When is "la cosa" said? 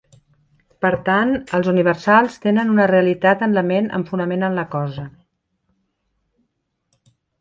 4.61-5.07